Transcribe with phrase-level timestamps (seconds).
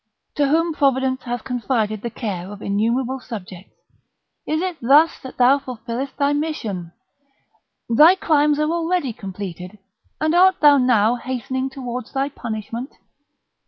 [0.33, 3.75] to whom Providence hath confided the care of innumerable subjects,
[4.47, 6.91] is it thus that thou fulfillest thy mission?
[7.87, 9.77] Thy crimes are already completed,
[10.19, 12.89] and art thou now hastening towards thy punishment?